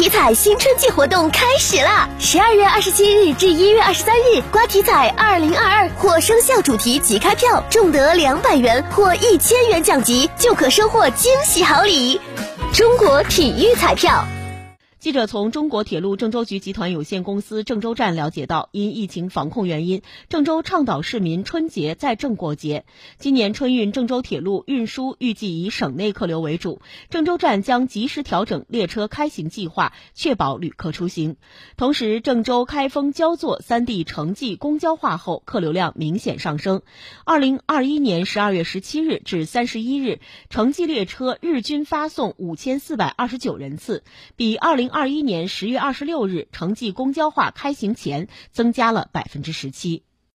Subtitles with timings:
[0.00, 2.08] 体彩新春季活动开始啦！
[2.18, 12.18] 十二月二十七日至一月二十三日，刮体彩二零二二或生肖主题即开票，中得两百元或一千元奖级，就可收获惊喜好礼。
[12.72, 14.24] 中国体育彩票。
[15.00, 22.84] 记者从中国铁路郑州局集团有限公司郑州站了解到，因疫情防控原因，郑州倡导市民春节在郑过节。
[23.18, 31.36] 今年春运郑州铁路运输预计以省内客流为主，郑州站将及时调整列车开行计划，确保旅客出行。
[31.78, 36.82] 同时，郑州开封焦作三地城际公交化后，客流量明显上升。
[37.24, 40.20] 二零二一年十二月十七日至三十一日，
[40.50, 44.04] 城际列车日均发送五千四百二十九人次，
[44.36, 44.89] 比二零。
[44.90, 50.04] 二一年十月二十六日，城际公交化开行前增加了百分之十七。